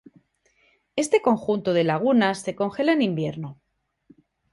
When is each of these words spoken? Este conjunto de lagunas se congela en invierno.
Este 0.95 1.21
conjunto 1.21 1.73
de 1.73 1.83
lagunas 1.83 2.39
se 2.41 2.55
congela 2.55 2.91
en 2.93 3.03
invierno. 3.03 3.61